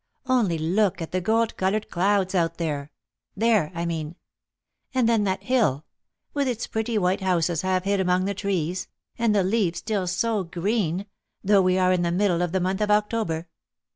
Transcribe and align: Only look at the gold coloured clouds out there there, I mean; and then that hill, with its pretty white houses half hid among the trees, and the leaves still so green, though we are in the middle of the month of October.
Only 0.25 0.57
look 0.57 0.99
at 0.99 1.11
the 1.11 1.21
gold 1.21 1.57
coloured 1.57 1.91
clouds 1.91 2.33
out 2.33 2.57
there 2.57 2.91
there, 3.37 3.71
I 3.75 3.85
mean; 3.85 4.15
and 4.95 5.07
then 5.07 5.25
that 5.25 5.43
hill, 5.43 5.85
with 6.33 6.47
its 6.47 6.65
pretty 6.65 6.97
white 6.97 7.21
houses 7.21 7.61
half 7.61 7.83
hid 7.83 7.99
among 7.99 8.25
the 8.25 8.33
trees, 8.33 8.87
and 9.19 9.35
the 9.35 9.43
leaves 9.43 9.77
still 9.77 10.07
so 10.07 10.43
green, 10.43 11.05
though 11.43 11.61
we 11.61 11.77
are 11.77 11.93
in 11.93 12.01
the 12.01 12.11
middle 12.11 12.41
of 12.41 12.51
the 12.51 12.59
month 12.59 12.81
of 12.81 12.89
October. 12.89 13.47